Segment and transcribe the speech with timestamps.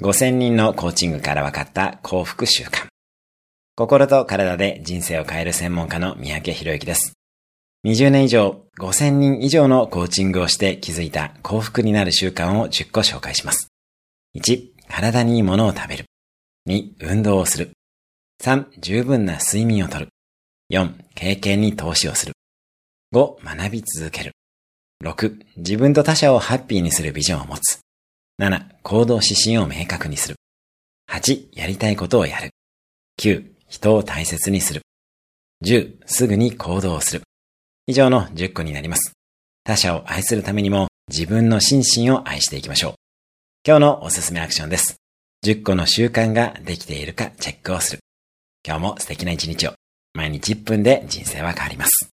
[0.00, 2.86] 5000人のコーチングから分かった幸福習慣。
[3.76, 7.12] 心と体で人生を変える専門家の三宅博之です。
[7.84, 13.68] 20年以上、5000人以上のコーチングをして気づいた幸福になる習慣を10個紹介します。
[14.36, 16.06] 1、体にいいものを食べる。
[16.68, 17.70] 2、運動をする。
[18.42, 20.08] 3、十分な睡眠をとる。
[20.72, 22.32] 4、経験に投資をする。
[23.12, 24.32] 5、学び続ける。
[25.04, 27.83] 6、自分と他者をハッピーにするビジョンを持つ。
[28.40, 30.36] 7、行動指針を明確にする。
[31.10, 32.50] 8、やりたいことをやる。
[33.20, 34.82] 9、人を大切にする。
[35.64, 37.22] 10、すぐに行動する。
[37.86, 39.12] 以上の10個になります。
[39.62, 42.94] 他者を愛するためにも自分の心身を愛していきましょう。
[43.66, 44.96] 今日のおすすめアクションです。
[45.44, 48.00] 10個の習慣ができているかチェックをする。
[48.66, 49.74] 今日も素敵な一日を。
[50.12, 52.13] 毎日1分で人生は変わります。